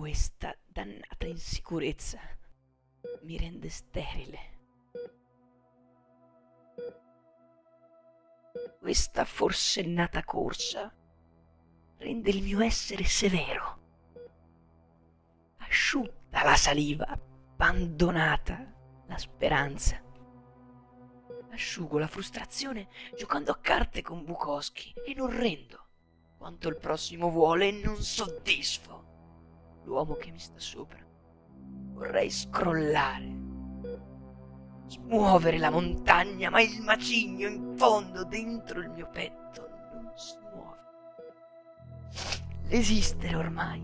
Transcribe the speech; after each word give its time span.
Questa 0.00 0.56
dannata 0.66 1.26
insicurezza 1.26 2.18
mi 3.20 3.36
rende 3.36 3.68
sterile. 3.68 4.38
Questa 8.78 9.26
forsennata 9.26 10.24
corsa 10.24 10.90
rende 11.98 12.30
il 12.30 12.42
mio 12.42 12.62
essere 12.62 13.04
severo. 13.04 13.78
Asciutta 15.58 16.44
la 16.44 16.56
saliva, 16.56 17.04
abbandonata 17.04 18.72
la 19.06 19.18
speranza. 19.18 20.02
Asciugo 21.50 21.98
la 21.98 22.06
frustrazione 22.06 22.88
giocando 23.14 23.52
a 23.52 23.58
carte 23.58 24.00
con 24.00 24.24
Bukowski 24.24 24.94
e 25.04 25.12
non 25.12 25.28
rendo 25.28 25.88
quanto 26.38 26.68
il 26.68 26.78
prossimo 26.78 27.28
vuole 27.28 27.68
e 27.68 27.72
non 27.72 28.02
soddisfo 28.02 29.09
l'uomo 29.84 30.14
che 30.14 30.30
mi 30.30 30.38
sta 30.38 30.58
sopra. 30.58 30.98
Vorrei 31.92 32.30
scrollare, 32.30 33.38
smuovere 34.86 35.58
la 35.58 35.70
montagna, 35.70 36.50
ma 36.50 36.60
il 36.60 36.80
macigno 36.82 37.48
in 37.48 37.76
fondo 37.76 38.24
dentro 38.24 38.80
il 38.80 38.90
mio 38.90 39.08
petto 39.10 39.68
non 39.92 40.10
si 40.14 40.36
muove. 40.52 40.78
L'esistere 42.68 43.36
ormai 43.36 43.82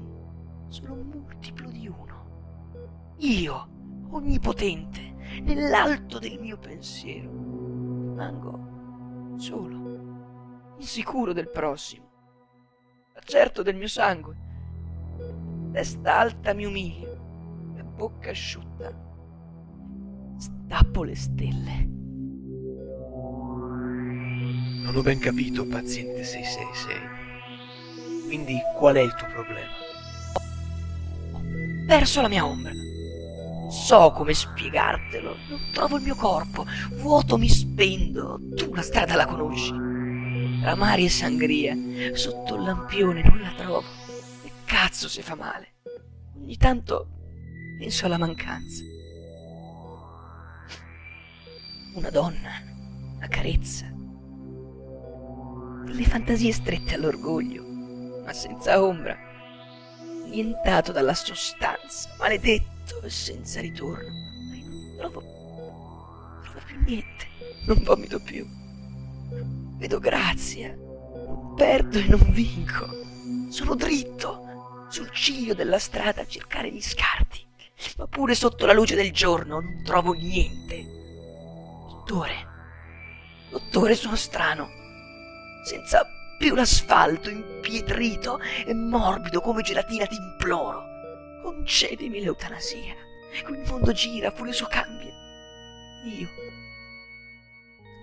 sono 0.69 0.95
un 0.95 1.09
multiplo 1.09 1.70
di 1.70 1.88
uno. 1.88 3.14
Io, 3.19 3.69
onnipotente, 4.11 5.14
nell'alto 5.42 6.19
del 6.19 6.39
mio 6.41 6.58
pensiero, 6.58 7.30
rimango 7.30 9.34
solo, 9.36 10.74
insicuro 10.78 11.33
del 11.33 11.50
prossimo, 11.50 12.05
certo 13.24 13.62
del 13.62 13.77
mio 13.77 13.89
sangue. 13.89 14.44
Testa 15.77 16.20
alta 16.20 16.55
mi 16.55 16.64
umilio, 16.64 17.74
e 17.77 17.82
bocca 17.82 18.30
asciutta. 18.30 18.91
Stappo 20.38 21.02
le 21.02 21.14
stelle. 21.14 21.86
Non 24.84 24.94
ho 24.96 25.02
ben 25.02 25.18
capito, 25.18 25.66
paziente 25.66 26.24
666. 26.24 26.94
Quindi 28.24 28.58
qual 28.78 28.94
è 28.94 29.00
il 29.00 29.14
tuo 29.16 29.27
problema? 29.27 29.68
Ho 31.33 31.41
perso 31.86 32.22
la 32.22 32.28
mia 32.28 32.46
ombra. 32.46 32.72
So 33.68 34.12
come 34.12 34.33
spiegartelo. 34.33 35.36
Non 35.50 35.61
trovo 35.74 35.98
il 35.98 36.05
mio 36.05 36.14
corpo. 36.14 36.64
Vuoto 37.02 37.36
mi 37.36 37.50
spendo. 37.50 38.40
Tu 38.55 38.72
la 38.72 38.80
strada 38.80 39.14
la 39.14 39.27
conosci. 39.27 39.74
Tra 40.62 40.74
mari 40.74 41.05
e 41.05 41.11
sangria, 41.11 41.77
sotto 42.14 42.55
il 42.55 42.62
lampione 42.62 43.22
non 43.22 43.40
la 43.42 43.52
trovo. 43.55 44.06
Cazzo 44.67 45.09
se 45.09 45.22
fa 45.22 45.34
male. 45.34 45.75
Ogni 46.34 46.56
tanto 46.56 47.09
penso 47.78 48.06
alla 48.06 48.19
mancanza. 48.19 48.83
Una 51.95 52.11
donna, 52.11 52.50
una 53.17 53.28
carezza. 53.28 53.86
Le 55.86 56.05
fantasie 56.05 56.53
strette 56.53 56.95
all'orgoglio 56.95 57.67
ma 58.27 58.33
senza 58.33 58.83
ombra, 58.83 59.17
nientato 60.25 60.91
dalla 60.91 61.14
sostanza, 61.14 62.11
maledetto 62.19 63.01
e 63.03 63.08
senza 63.08 63.61
ritorno. 63.61 64.11
Ma 64.97 65.03
non 65.03 65.12
trovo, 65.12 65.20
non 65.20 66.41
trovo 66.42 66.61
più 66.67 66.80
niente, 66.80 67.27
non 67.67 67.83
vomito 67.85 68.19
più. 68.19 68.45
Vedo 69.79 70.01
grazia, 70.01 70.74
non 70.74 71.55
perdo 71.55 71.98
e 71.98 72.08
non 72.08 72.33
vinco. 72.33 72.89
Sono 73.48 73.77
dritto 73.77 74.45
sul 74.89 75.11
ciglio 75.11 75.55
della 75.55 75.79
strada 75.79 76.23
a 76.23 76.27
cercare 76.27 76.70
gli 76.70 76.80
scarti, 76.80 77.45
ma 77.98 78.07
pure 78.07 78.35
sotto 78.35 78.67
la 78.67 78.73
luce 78.73 78.95
del 78.95 79.13
giorno 79.13 79.61
non 79.61 79.83
trovo 79.85 80.13
niente. 80.13 80.85
Dottore, 81.89 82.47
dottore, 83.51 83.95
sono 83.95 84.17
strano, 84.17 84.69
senza 85.64 86.07
più 86.39 86.55
l'asfalto 86.55 87.30
impietrito 87.30 88.39
e 88.39 88.75
morbido 88.75 89.41
come 89.41 89.63
gelatina 89.63 90.07
ti 90.07 90.17
imploro. 90.17 90.95
Concedimi 91.42 92.20
l'eutanasia. 92.20 92.95
Il 93.48 93.64
mondo 93.69 93.92
gira, 93.92 94.30
furioso 94.30 94.67
cambia. 94.67 95.13
Io. 96.05 96.29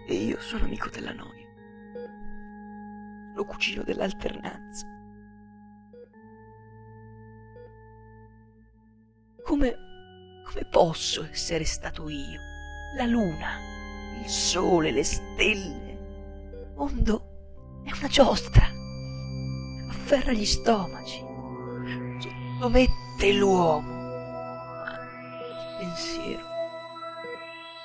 E 0.07 0.13
io 0.13 0.39
sono 0.41 0.65
amico 0.65 0.89
della 0.89 1.13
noia. 1.13 1.47
Lo 3.35 3.45
cugino 3.45 3.83
dell'alternanza. 3.83 4.92
Come, 9.53 9.77
come 10.45 10.65
posso 10.65 11.27
essere 11.31 11.63
stato 11.63 12.09
io? 12.09 12.39
La 12.97 13.05
luna, 13.05 13.59
il 14.19 14.27
sole, 14.27 14.89
le 14.89 15.03
stelle, 15.03 16.73
mondo 16.75 17.81
è 17.85 17.91
una 17.95 18.07
giostra. 18.07 18.67
Afferra 19.89 20.31
gli 20.31 20.43
stomaci. 20.43 21.23
Sottomette 22.17 23.33
l'uomo. 23.33 23.91
Ma 23.91 24.91
il 24.91 25.85
pensiero 25.85 26.45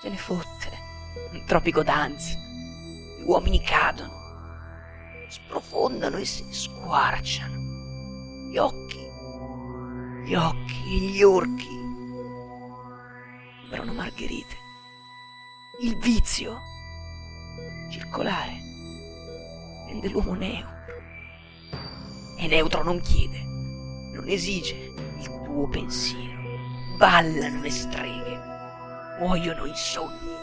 se 0.01 0.09
ne 0.09 0.17
fotte. 0.17 0.71
Un 1.33 1.45
tropico 1.45 1.83
d'ansia. 1.83 2.39
Gli 3.19 3.25
uomini 3.27 3.61
cadono. 3.61 5.27
Sprofondano 5.29 6.17
e 6.17 6.25
si 6.25 6.51
squarciano. 6.51 7.57
Gli 8.51 8.57
occhi. 8.57 9.08
Gli 10.29 10.35
occhi 10.35 11.01
gli 11.01 11.23
orchi. 11.23 11.71
Sembrano 13.63 13.95
margherite. 13.95 14.57
Il 15.81 15.97
vizio. 15.97 16.61
Circolare 17.91 18.53
rende 19.87 20.11
l'uomo 20.11 20.35
neutro. 20.35 20.77
E 22.37 22.47
neutro 22.47 22.83
non 22.83 23.01
chiede, 23.01 23.41
non 23.43 24.25
esige 24.27 24.93
il 25.19 25.41
tuo 25.45 25.67
pensiero. 25.67 26.43
Ballano 26.99 27.63
le 27.63 27.71
streghe, 27.71 28.39
muoiono 29.21 29.65
i 29.65 29.75
sogni. 29.75 30.37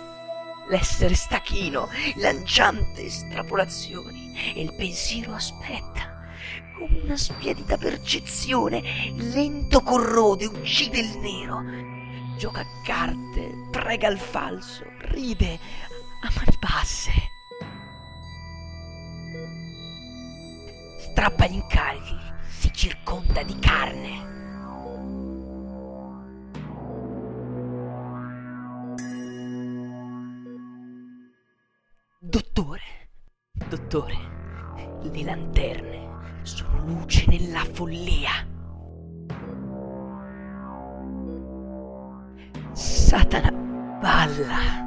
L'essere 0.68 1.14
stachino, 1.14 1.90
lanciante 2.16 3.04
estrapolazioni, 3.04 4.34
e 4.56 4.62
il 4.64 4.74
pensiero 4.74 5.36
aspetta 5.36 6.15
come 6.78 7.02
una 7.02 7.18
spiedita 7.18 7.78
percezione, 7.78 9.14
lento 9.16 9.82
corrode, 9.82 10.46
uccide 10.46 11.00
il 11.00 11.18
nero, 11.20 11.64
gioca 12.38 12.62
a 12.62 12.68
carte, 12.84 13.68
prega 13.72 14.08
il 14.10 14.18
falso, 14.18 14.84
ride 15.00 15.60
a 16.22 16.32
mani 16.36 16.58
basse. 16.60 17.12
Strappa 21.00 21.48
gli 21.48 21.54
incagli, 21.54 22.18
si 22.50 22.72
circonda 22.74 23.42
di 23.44 23.58
carne. 23.60 24.34
Dottore, 32.20 32.82
dottore, 33.54 34.35
le 35.12 35.24
lanterne 35.24 36.40
sono 36.44 36.84
luce 36.86 37.26
nella 37.28 37.64
follia. 37.72 38.32
Satana 42.72 43.52
balla. 43.52 44.84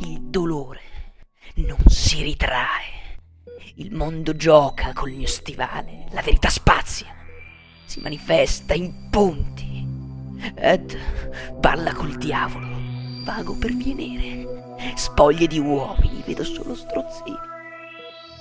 Il 0.00 0.20
dolore 0.22 0.80
non 1.54 1.78
si 1.86 2.22
ritrae. 2.22 2.96
Il 3.76 3.94
mondo 3.94 4.34
gioca 4.34 4.92
col 4.92 5.12
mio 5.12 5.26
stivale, 5.26 6.06
la 6.10 6.22
verità 6.22 6.48
spazia, 6.48 7.06
si 7.84 8.00
manifesta 8.00 8.74
in 8.74 9.08
ponti. 9.10 9.86
Ed 10.54 10.96
balla 11.58 11.92
col 11.92 12.16
diavolo, 12.16 12.66
vago 13.24 13.56
per 13.56 13.74
vie 13.74 13.94
nere, 13.94 14.94
spoglie 14.96 15.46
di 15.46 15.58
uomini, 15.58 16.22
vedo 16.26 16.44
solo 16.44 16.74
strozzini, 16.74 17.36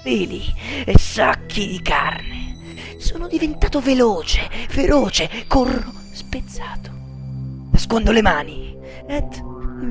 peli 0.08 0.54
e 0.86 0.98
sacchi 0.98 1.68
di 1.68 1.82
carne. 1.82 2.96
Sono 2.98 3.28
diventato 3.28 3.82
veloce, 3.82 4.50
feroce, 4.70 5.46
corro 5.48 5.92
spezzato. 6.14 6.90
Nascondo 7.74 8.14
le 8.14 8.22
mani, 8.22 8.74
ed 9.06 9.36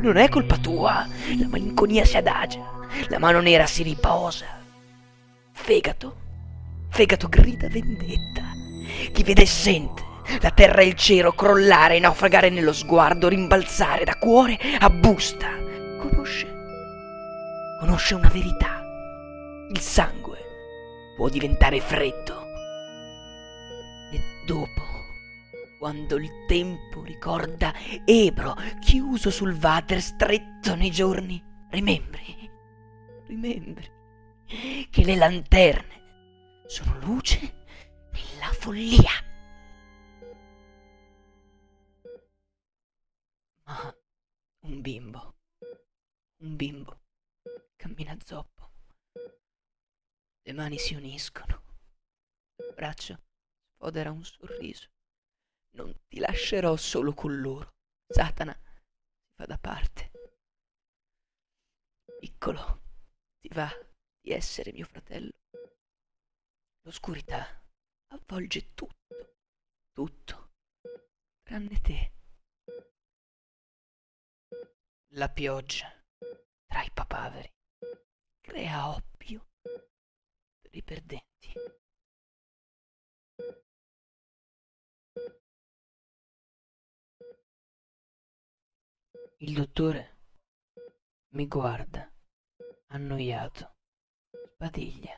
non 0.00 0.16
è 0.16 0.30
colpa 0.30 0.56
tua, 0.56 1.06
la 1.38 1.46
malinconia 1.48 2.06
si 2.06 2.16
adagia, 2.16 2.64
la 3.08 3.18
mano 3.18 3.40
nera 3.40 3.66
si 3.66 3.82
riposa 3.82 4.46
fegato. 5.52 6.24
Fegato 6.88 7.28
grida 7.28 7.68
vendetta. 7.68 8.42
Chi 9.12 9.22
vede 9.22 9.42
e 9.42 9.46
sente 9.46 10.02
la 10.40 10.50
terra 10.50 10.80
e 10.80 10.86
il 10.86 10.94
cielo 10.94 11.32
crollare, 11.32 11.98
naufragare 11.98 12.48
nello 12.48 12.72
sguardo, 12.72 13.28
rimbalzare 13.28 14.04
da 14.04 14.14
cuore 14.14 14.58
a 14.78 14.88
busta. 14.88 15.48
Conosce. 15.98 16.46
Conosce 17.80 18.14
una 18.14 18.30
verità. 18.32 18.75
Il 19.68 19.80
sangue 19.80 20.38
può 21.16 21.28
diventare 21.28 21.80
freddo. 21.80 22.40
E 24.12 24.44
dopo, 24.46 24.82
quando 25.80 26.16
il 26.16 26.30
tempo 26.46 27.02
ricorda 27.02 27.74
Ebro 28.04 28.54
chiuso 28.80 29.30
sul 29.30 29.58
water 29.60 30.00
stretto 30.00 30.76
nei 30.76 30.90
giorni, 30.90 31.42
rimembri, 31.70 32.50
rimembri 33.26 33.90
che 34.88 35.04
le 35.04 35.16
lanterne 35.16 36.62
sono 36.66 36.98
luce 37.00 37.64
nella 38.12 38.52
follia. 38.52 39.10
Ma 43.64 43.96
un 44.60 44.80
bimbo, 44.80 45.34
un 46.42 46.54
bimbo 46.54 47.00
cammina 47.74 48.16
zoppo. 48.24 48.70
Le 50.46 50.52
mani 50.52 50.78
si 50.78 50.94
uniscono. 50.94 51.60
Il 52.58 52.72
braccio 52.72 53.20
sfodera 53.74 54.12
un 54.12 54.24
sorriso. 54.24 54.86
Non 55.70 55.92
ti 56.06 56.20
lascerò 56.20 56.76
solo 56.76 57.14
con 57.14 57.40
loro. 57.40 57.74
Satana 58.06 58.54
si 58.54 59.32
fa 59.34 59.44
da 59.44 59.58
parte. 59.58 60.12
Piccolo, 62.20 62.80
ti 63.40 63.48
va 63.48 63.68
di 64.20 64.30
essere 64.30 64.70
mio 64.70 64.86
fratello. 64.86 65.32
L'oscurità 66.82 67.60
avvolge 68.12 68.72
tutto, 68.74 69.34
tutto, 69.90 70.52
tranne 71.42 71.80
te. 71.80 72.12
La 75.14 75.28
pioggia 75.28 75.90
tra 76.66 76.84
i 76.84 76.90
papaveri 76.92 77.52
crea 78.40 78.90
oppio 78.94 79.48
i 80.78 80.82
perdenti. 80.82 81.52
Il 89.38 89.54
dottore 89.54 90.16
mi 91.34 91.46
guarda, 91.46 92.10
annoiato, 92.88 93.76
sbadiglia. 94.54 95.16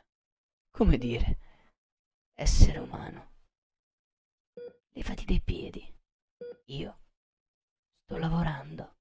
Come 0.71 0.97
dire, 0.97 1.39
essere 2.33 2.79
umano. 2.79 3.37
Levati 4.93 5.25
dai 5.25 5.41
piedi. 5.41 5.97
Io 6.65 6.99
sto 8.03 8.17
lavorando. 8.17 8.98